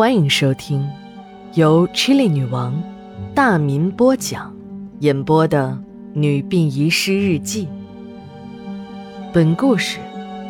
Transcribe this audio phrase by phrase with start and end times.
[0.00, 0.90] 欢迎收听
[1.52, 2.82] 由 Chili 女王
[3.34, 4.56] 大民播讲、
[5.00, 5.78] 演播的
[6.18, 7.66] 《女病遗失日记》。
[9.30, 9.98] 本故事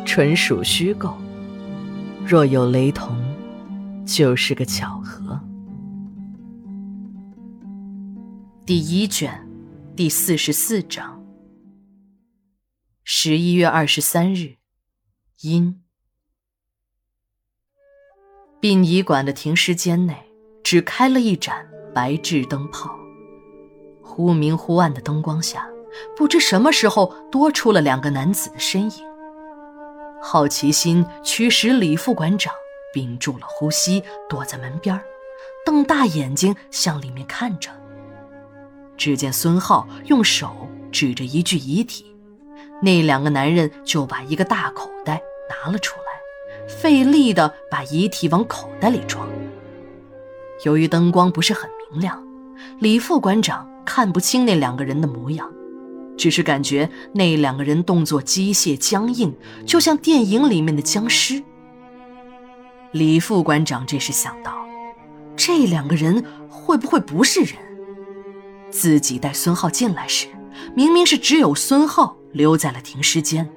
[0.05, 1.17] 纯属虚构，
[2.25, 3.13] 若有雷同，
[4.05, 5.37] 就是个巧合。
[8.65, 9.45] 第一卷
[9.97, 11.21] 第四十四章。
[13.03, 14.55] 十一月二十三日，
[15.41, 15.81] 阴。
[18.61, 20.15] 殡仪馆的停尸间内
[20.63, 22.91] 只开了一盏白炽灯泡，
[24.03, 25.67] 忽明忽暗的灯光下，
[26.15, 29.03] 不知什么时候多出了两个男子的身影。
[30.21, 32.53] 好奇心驱使李副馆长
[32.93, 35.01] 屏住了呼吸，躲在门边
[35.65, 37.71] 瞪大眼睛向里面看着。
[38.95, 42.15] 只见孙浩用手指着一具遗体，
[42.83, 46.10] 那两个男人就把一个大口袋拿了出来。
[46.79, 49.27] 费力地把遗体往口袋里装。
[50.63, 52.23] 由于灯光不是很明亮，
[52.79, 55.51] 李副馆长看不清那两个人的模样，
[56.17, 61.43] 只是感觉那两个人动作机械僵硬，就像电影里面的僵尸。
[62.91, 64.53] 李副馆长这时想到，
[65.35, 67.55] 这两个人会不会不是人？
[68.69, 70.27] 自己带孙浩进来时，
[70.75, 73.49] 明明是只有孙浩留在了停尸间。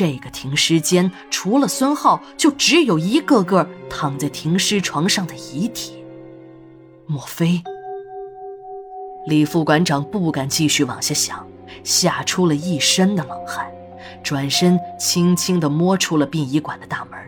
[0.00, 6.02] 这个停尸间除了孙浩，就只有一个个躺在停尸床上的遗体。
[7.04, 7.62] 莫非？
[9.26, 11.46] 李副馆长不敢继续往下想，
[11.84, 13.70] 吓出了一身的冷汗，
[14.22, 17.20] 转身轻轻地摸出了殡仪馆的大门。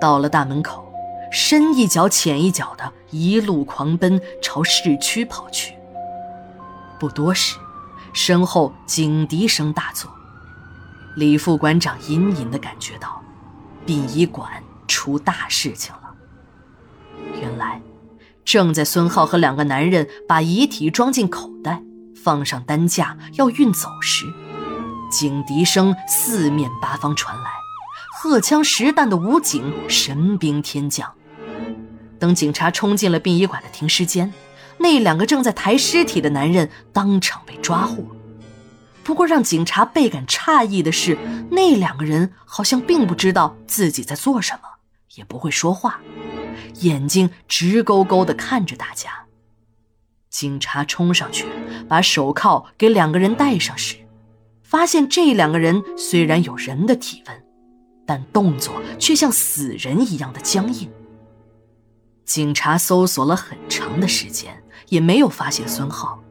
[0.00, 0.90] 到了大门口，
[1.30, 5.74] 深一脚浅一脚的一路狂奔，朝市区跑去。
[6.98, 7.58] 不多时，
[8.14, 10.10] 身后警笛声大作。
[11.16, 13.22] 李副馆长隐隐的感觉到，
[13.86, 16.14] 殡仪馆出大事情了。
[17.40, 17.80] 原来，
[18.44, 21.82] 正在孙浩和两个男人把遗体装进口袋，
[22.22, 24.26] 放上担架要运走时，
[25.10, 27.50] 警笛声四面八方传来，
[28.18, 31.12] 荷枪实弹的武警神兵天降。
[32.18, 34.32] 等警察冲进了殡仪馆的停尸间，
[34.78, 38.04] 那两个正在抬尸体的男人当场被抓获。
[39.04, 41.18] 不过，让警察倍感诧异的是，
[41.50, 44.62] 那两个人好像并不知道自己在做什么，
[45.16, 46.00] 也不会说话，
[46.80, 49.10] 眼睛直勾勾地看着大家。
[50.30, 51.46] 警察冲上去，
[51.86, 53.96] 把手铐给两个人戴上时，
[54.62, 57.44] 发现这两个人虽然有人的体温，
[58.06, 60.90] 但动作却像死人一样的僵硬。
[62.24, 66.23] 警察搜索了很长的时间，也没有发现孙浩。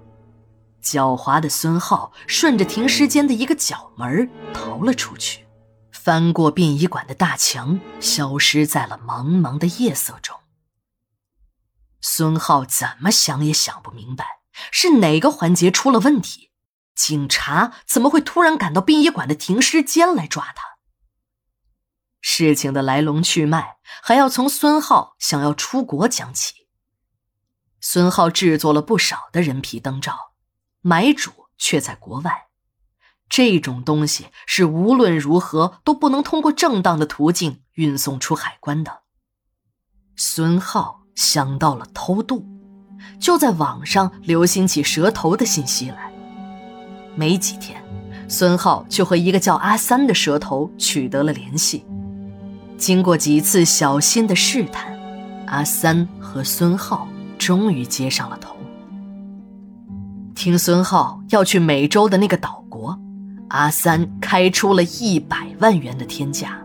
[0.83, 5.47] 狡猾的孙浩顺着停尸间的一个角门逃了出去，
[5.91, 10.37] 翻过殡仪馆的大墙，消失在了茫茫的夜色中。
[12.01, 14.25] 孙浩怎么想也想不明白，
[14.71, 16.51] 是哪个环节出了问题？
[16.93, 20.63] 警察怎么会突然赶到殡仪馆的停尸间来抓他？
[22.19, 26.67] 事情的来龙去脉，还要从孙浩想要出国讲起。
[27.79, 30.32] 孙浩制作了不少的人皮灯罩。
[30.85, 32.47] 买主却在国外，
[33.29, 38.99] 这种东西是无论如何都不能通过正当的途径运送出海关的。
[40.17, 42.45] 孙浩想到了偷渡，
[43.17, 46.11] 就在网上流行起蛇头的信息来。
[47.15, 47.81] 没几天，
[48.27, 51.85] 孙浩就和一个叫阿三的蛇头取得了联系。
[52.77, 54.99] 经过几次小心的试探，
[55.47, 57.07] 阿三和孙浩
[57.39, 58.57] 终于接上了头。
[60.43, 62.99] 听孙浩要去美洲的那个岛国，
[63.47, 66.61] 阿三开出了一百万元的天价。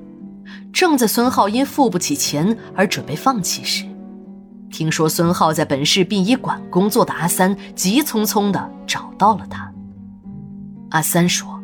[0.73, 3.85] 正在孙浩因付不起钱而准备放弃时，
[4.69, 9.73] 听说孙浩在本市殡仪馆工作的阿三急匆匆地找到了他。
[10.91, 11.63] 阿三说：“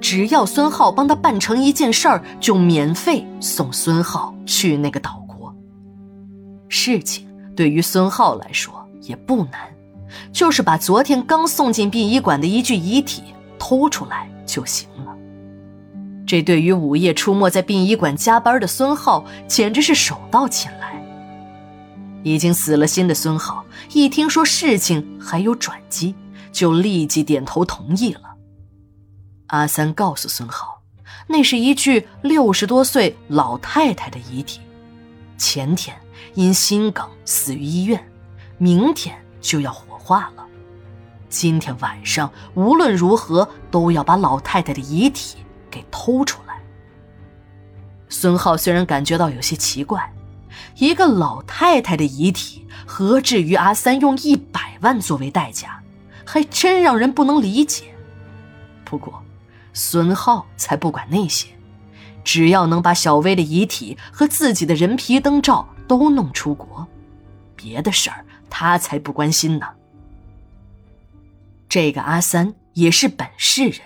[0.00, 5.54] 只要孙浩帮他办成一件事儿，就免费送孙浩去那个岛国。
[6.70, 8.72] 事情对于孙浩来说
[9.02, 9.60] 也不难。”
[10.32, 13.22] 就是把昨天刚送进殡仪馆的一具遗体
[13.58, 15.16] 偷出来就行了。
[16.26, 21.04] 这对于午夜出没在殡仪馆加班的孙浩，简直是手到擒来。
[22.22, 26.14] 已经死了心的孙浩，一听说事情还有转机，
[26.52, 28.20] 就立即点头同意了。
[29.48, 30.82] 阿三告诉孙浩，
[31.26, 34.60] 那是一具六十多岁老太太的遗体，
[35.36, 35.96] 前天
[36.34, 38.00] 因心梗死于医院，
[38.56, 39.89] 明天就要。
[40.00, 40.44] 化了，
[41.28, 45.36] 今天晚上无论如何都要把老太太的遗体
[45.70, 46.58] 给偷出来。
[48.08, 50.12] 孙浩虽然感觉到有些奇怪，
[50.76, 55.80] 一个老太太的遗体，何至于阿三用一百万作为代价？
[56.24, 57.94] 还真让人不能理解。
[58.84, 59.22] 不过，
[59.72, 61.48] 孙浩才不管那些，
[62.24, 66.86] 只要能把小薇的遗体和自己的人皮灯罩都弄出国，
[67.54, 69.66] 别的事儿他才不关心呢。
[71.70, 73.80] 这个阿三也是本市人，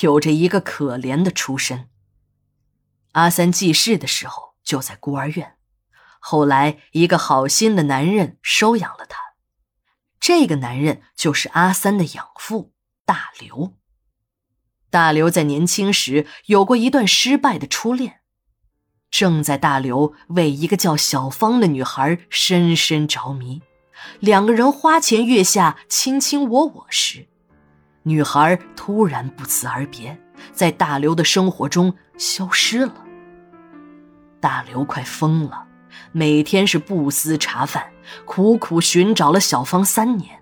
[0.00, 1.88] 有着一个可怜的出身。
[3.12, 5.56] 阿三记事的时候就在孤儿院，
[6.18, 9.16] 后来一个好心的男人收养了他。
[10.18, 12.72] 这个男人就是阿三的养父
[13.04, 13.76] 大刘。
[14.90, 18.22] 大刘在年轻时有过一段失败的初恋，
[19.08, 23.62] 正在大刘为一个叫小芳的女孩深深着迷，
[24.20, 27.26] 两个人花前月下卿卿我我时，
[28.02, 30.18] 女孩突然不辞而别，
[30.52, 32.94] 在大刘的生活中消失了。
[34.40, 35.64] 大刘快疯了，
[36.12, 37.92] 每天是不思茶饭，
[38.24, 40.40] 苦苦寻找了小芳三年，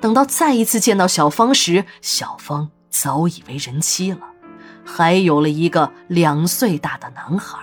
[0.00, 2.70] 等到再一次见到小芳时，小芳。
[2.90, 4.22] 早已为人妻了，
[4.84, 7.58] 还有了一个两岁大的男孩。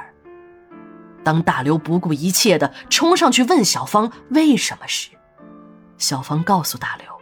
[1.25, 5.09] 当大刘不顾一切的冲上去问小芳为什么时，
[5.97, 7.21] 小芳告诉大刘，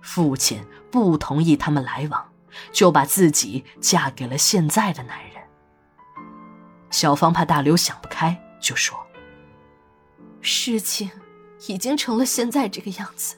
[0.00, 2.32] 父亲不同意他们来往，
[2.72, 5.42] 就把自己嫁给了现在的男人。
[6.90, 8.98] 小芳怕大刘想不开，就说
[10.40, 11.10] ：“事情
[11.68, 13.36] 已经成了现在这个样子，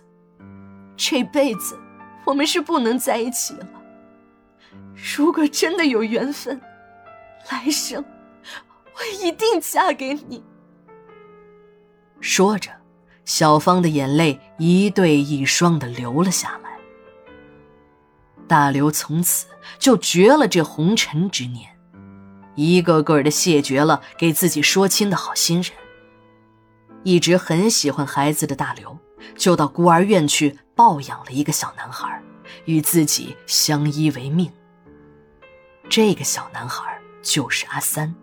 [0.97, 1.79] 这辈子……”
[2.27, 3.67] 我们是不能在一起了。
[5.17, 6.61] 如果真的有缘分，
[7.51, 8.05] 来生
[8.93, 10.45] 我一定嫁给你。
[12.21, 12.71] 说着，
[13.29, 16.71] 小芳的眼泪一对一双的流了下来。
[18.47, 19.47] 大刘从此
[19.79, 21.69] 就绝了这红尘之念，
[22.55, 25.73] 一个个的谢绝了给自己说亲的好心人。
[27.05, 28.99] 一直很喜欢孩子的大刘，
[29.37, 30.59] 就到孤儿院去。
[30.75, 32.23] 抱养了一个小男孩，
[32.65, 34.49] 与自己相依为命。
[35.89, 38.15] 这个小男孩就是阿三。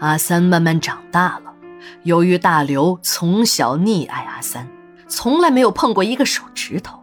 [0.00, 1.54] 阿三慢慢长大了，
[2.02, 4.68] 由于大刘从小溺爱阿三，
[5.08, 7.02] 从来没有碰过一个手指头，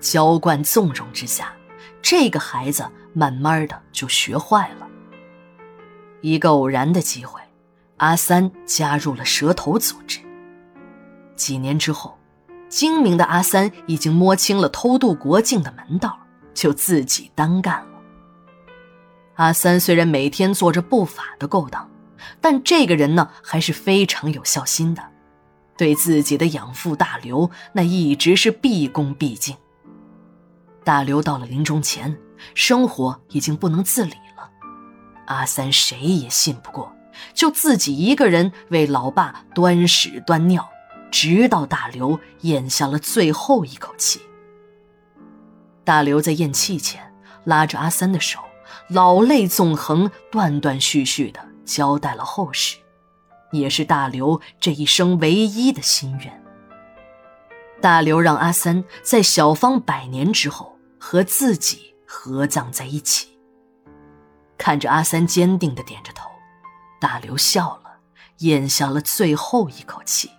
[0.00, 1.52] 娇惯纵容之下，
[2.00, 4.86] 这个孩子慢慢的就学坏了。
[6.20, 7.40] 一个偶然的机会，
[7.98, 10.20] 阿三加入了蛇头组织。
[11.36, 12.14] 几年之后。
[12.68, 16.18] 精明的阿三已经摸清了偷渡国境的门道，
[16.52, 17.98] 就自己单干了。
[19.36, 21.88] 阿三虽然每天做着不法的勾当，
[22.40, 25.02] 但这个人呢还是非常有孝心的，
[25.76, 29.56] 对自己的养父大刘那一直是毕恭毕敬。
[30.84, 32.16] 大刘到了临终前，
[32.54, 34.50] 生活已经不能自理了，
[35.26, 36.92] 阿三谁也信不过，
[37.34, 40.68] 就自己一个人为老爸端屎端尿。
[41.10, 44.20] 直到大刘咽下了最后一口气。
[45.82, 48.40] 大刘在咽气前拉着阿三的手，
[48.90, 52.78] 老泪纵横，断断续续的交代了后事，
[53.52, 56.44] 也是大刘这一生唯一的心愿。
[57.80, 63.38] 大刘让阿三在小芳百年之后和自己合葬在一起。
[64.56, 66.28] 看着阿三坚定的点着头，
[66.98, 68.00] 大刘笑了，
[68.38, 70.30] 咽下了最后一口气。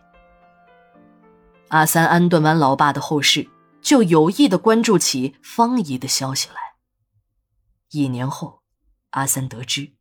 [1.69, 3.47] 阿三安顿完老爸的后事，
[3.81, 6.55] 就有意的关注起方姨的消息来。
[7.91, 8.63] 一年后，
[9.11, 9.93] 阿三得知，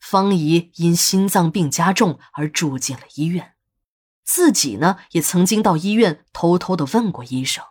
[0.00, 3.54] 方姨因心脏病加重而住进了医院，
[4.24, 7.64] 自己呢也曾经到医院偷偷的问过医生。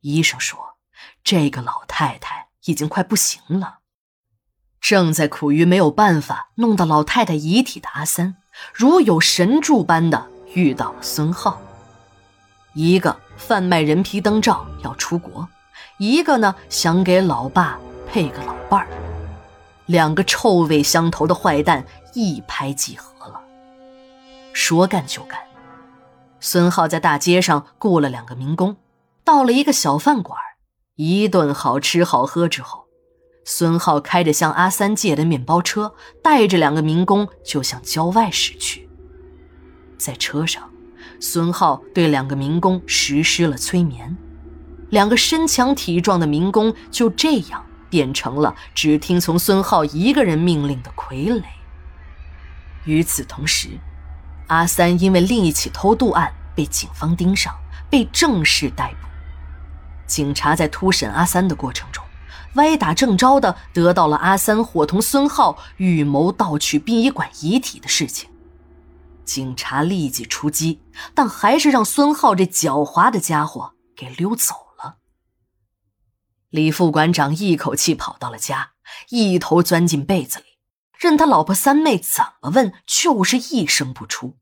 [0.00, 0.76] 医生说，
[1.22, 3.78] 这个老太太已经快不行了。
[4.80, 8.36] 正在苦于没有办法弄到老太太遗体的阿三，
[8.74, 11.58] 如有神助般的遇到了孙浩。
[12.74, 15.48] 一个贩卖人皮灯罩要出国，
[15.98, 18.88] 一个呢想给老爸配个老伴儿，
[19.86, 23.40] 两个臭味相投的坏蛋一拍即合了。
[24.52, 25.40] 说干就干，
[26.40, 28.76] 孙浩在大街上雇了两个民工，
[29.24, 30.38] 到了一个小饭馆，
[30.96, 32.84] 一顿好吃好喝之后，
[33.44, 38.88] 孙浩开着向阿三借的面包车，带着两个民工就向郊外驶去，
[39.98, 40.70] 在车上。
[41.20, 44.16] 孙浩对两个民工实施了催眠，
[44.90, 47.64] 两个身强体壮的民工就这样
[47.94, 51.44] 变成了只听从孙浩一个人命令的傀儡。
[52.86, 53.68] 与此同时，
[54.48, 57.54] 阿三因为另一起偷渡案被警方盯上，
[57.88, 59.06] 被正式逮捕。
[60.08, 62.02] 警察在突审阿三的过程中，
[62.54, 68.28] 歪打正着的得到了阿三伙同孙浩预谋盗取殡仪馆遗体的事情。
[69.24, 70.80] 警察立即出击，
[71.14, 74.63] 但还是让孙浩这狡猾的家伙给溜走。
[76.54, 78.74] 李副馆长一口气跑到了家，
[79.08, 80.44] 一头钻进被子里，
[80.96, 84.38] 任他老婆三妹怎么问，就是一声不出。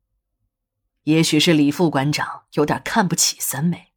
[1.05, 3.93] 也许是李副馆长有点看不起三妹，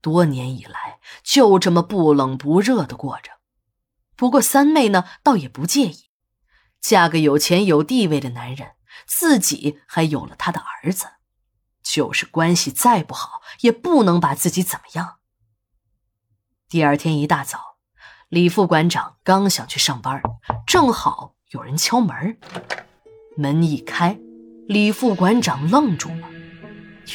[0.00, 3.30] 多年以来就这么不冷不热的过着。
[4.16, 6.06] 不过三妹呢，倒也不介意，
[6.80, 8.72] 嫁个有钱有地位的男人。
[9.06, 11.06] 自己还有了他的儿子，
[11.80, 15.19] 就是关系再不好，也不能把自己怎么样。
[16.70, 17.58] 第二天一大早，
[18.28, 20.22] 李副馆长刚想去上班，
[20.68, 22.38] 正好有人敲门。
[23.36, 24.16] 门一开，
[24.68, 26.28] 李副馆长愣住了，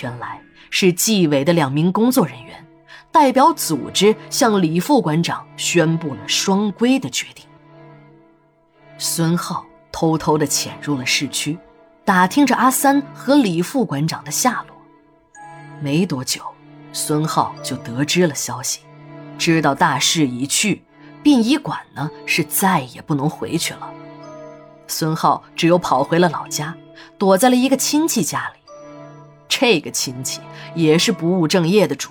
[0.04, 2.68] 原来是纪委的两名工作人员
[3.14, 7.46] 代表组织向李副馆长宣布了双规的决定。
[8.98, 11.58] 孙浩偷偷的潜入了市区。
[12.04, 14.76] 打听着阿三和李副馆长的下落，
[15.82, 16.42] 没多久，
[16.92, 18.82] 孙浩就得知了消息，
[19.38, 20.84] 知道大势已去，
[21.24, 23.92] 殡仪馆呢是再也不能回去了。
[24.88, 26.76] 孙浩只有跑回了老家，
[27.18, 28.60] 躲在了一个亲戚家里。
[29.48, 30.42] 这个亲戚
[30.74, 32.10] 也是不务正业的主，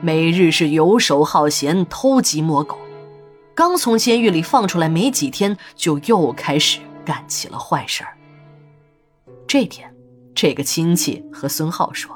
[0.00, 2.78] 每日是游手好闲、偷鸡摸狗，
[3.54, 8.16] 刚从监狱里放出来没几天，就又开始干起了坏事儿。
[9.46, 9.92] 这天，
[10.34, 12.14] 这个亲戚和孙浩说：“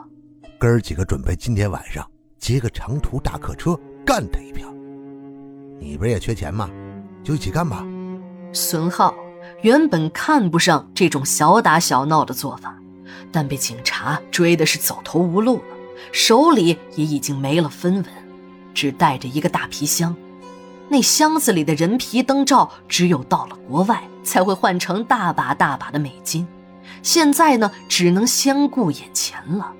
[0.61, 2.07] 哥儿几个准备今天晚上
[2.39, 4.69] 接个长途大客车，干他一票。
[5.79, 6.69] 你不是也缺钱吗？
[7.25, 7.85] 就一起干吧。”
[8.53, 9.15] 孙浩
[9.63, 12.77] 原本看不上这种小打小闹的做法，
[13.31, 15.63] 但被警察追的是走投无路了，
[16.13, 18.05] 手里也已经没了分文，
[18.75, 20.15] 只带着一个大皮箱。
[20.89, 26.47] 那箱子里的人皮灯罩，只有到了国外才会换成大把大把的美金。
[27.03, 29.73] 现在呢，只能先顾眼前了。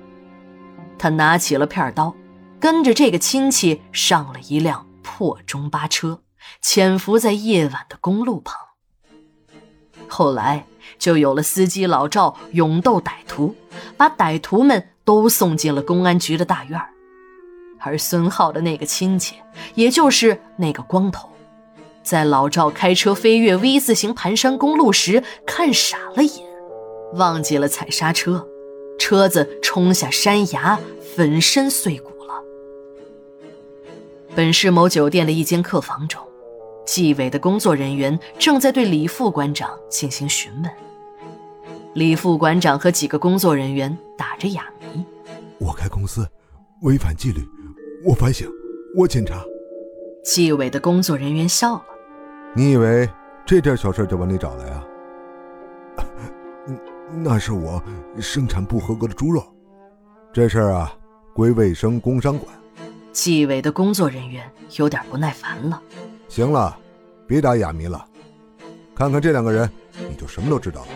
[0.97, 2.15] 他拿起了片刀，
[2.63, 6.21] 跟着这个亲戚上了一辆破中巴车，
[6.61, 8.57] 潜伏在夜晚的公路旁。
[10.07, 10.65] 后来
[10.97, 13.53] 就有了司机老赵勇斗歹徒，
[13.97, 16.81] 把歹徒们都送进了公安局的大院
[17.81, 19.35] 而孙浩的那个亲戚，
[19.75, 21.29] 也就是那个光头，
[22.01, 26.45] 在老赵开车飞越 V 字形盘山公路时，看傻了眼。
[27.15, 28.47] 忘记了踩刹车，
[28.97, 30.79] 车子冲下山崖，
[31.13, 32.12] 粉身碎骨。
[34.35, 36.19] 本市某酒店的一间客房中，
[36.87, 40.71] 纪委的工作人员正在对李副馆长进行询问。
[41.93, 45.05] 李副馆长和几个工作人员打着哑谜
[45.61, 46.27] ：“我开公司
[46.81, 47.47] 违反纪律，
[48.03, 48.49] 我反省，
[48.97, 49.35] 我检查。”
[50.25, 51.85] 纪委的工作人员笑了
[52.55, 53.07] ：“你以为
[53.45, 54.83] 这点小事就把你找来啊？”
[57.23, 57.79] 那是我
[58.19, 59.43] 生产不合格的猪肉，
[60.33, 60.91] 这事儿啊
[61.35, 62.51] 归卫生工商管。
[63.13, 65.81] 纪委的工作人员有点不耐烦了。
[66.27, 66.77] 行了，
[67.27, 68.03] 别打哑谜了，
[68.93, 69.69] 看看这两个人，
[70.09, 70.87] 你就什么都知道了。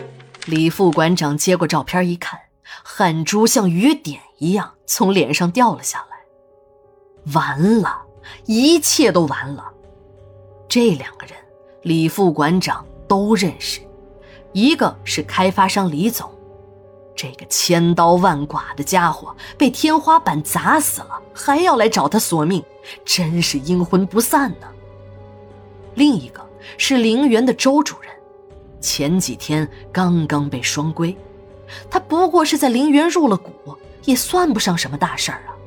[0.46, 2.38] 李副馆长接过照片一看，
[2.82, 7.32] 汗珠像雨点一样从脸上掉了下来。
[7.32, 8.02] 完了，
[8.46, 9.64] 一切都完了。
[10.68, 11.36] 这两个人，
[11.82, 13.80] 李副馆长都认识。
[14.52, 16.30] 一个是开发商李总，
[17.18, 22.62] 这个千刀万剐的家伙被天花板砸死了，还要来找他索命，
[23.04, 24.68] 真是阴魂不散呢。
[25.96, 26.40] 另一个
[26.76, 28.12] 是陵园的周主任，
[28.80, 31.16] 前几天刚刚被双规，
[31.90, 35.58] 他不过是在陵园入了股，也算不上什么大事儿啊。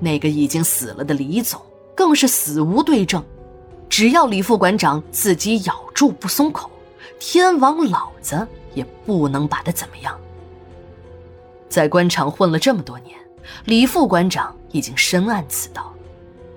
[0.00, 1.60] 那个已经死了的李总
[1.94, 3.22] 更是死无对证，
[3.90, 6.70] 只要李副馆长自己咬住不松口。
[7.18, 10.18] 天王老子也不能把他怎么样。
[11.72, 13.18] 在官场混了这么多年，
[13.64, 15.90] 李副馆长已经深谙此道：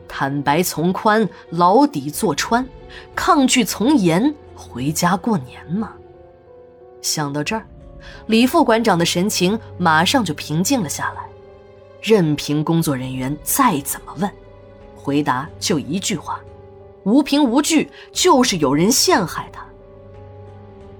[0.09, 2.61] 坦白从宽，牢底坐穿；
[3.15, 5.93] 抗拒从严，回家过年嘛。
[7.01, 7.65] 想到这儿，
[8.27, 11.23] 李副馆长的神情马上就平静了下来。
[12.01, 14.29] 任凭工作人员再怎么问，
[14.97, 16.41] 回答就一句话：
[17.05, 19.65] 无凭无据，就是有人陷害他。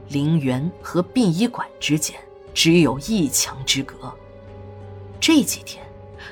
[0.07, 2.15] 陵园和殡仪馆之间
[2.55, 4.11] 只有一墙之隔。
[5.19, 5.85] 这几天，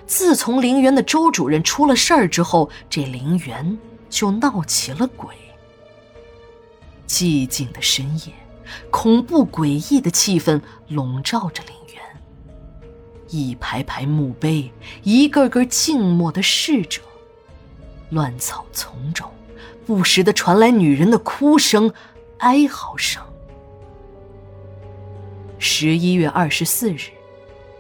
[0.08, 3.78] 自从陵园的周主任出了事儿之后，这陵园
[4.10, 5.36] 就闹起了鬼。
[7.06, 8.34] 寂静的深夜，
[8.90, 12.02] 恐怖诡异的气氛笼罩着陵园。
[13.30, 14.72] 一排排墓碑，
[15.04, 17.02] 一个个静默的逝者，
[18.12, 19.30] 乱草丛中，
[19.86, 21.92] 不时的传来女人的哭声、
[22.38, 23.22] 哀嚎声。
[25.66, 27.10] 十一月二十四日，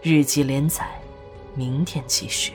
[0.01, 0.87] 日记连载，
[1.53, 2.53] 明天继续。